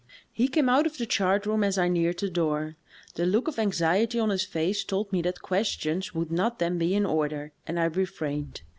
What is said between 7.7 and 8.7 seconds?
I refrained.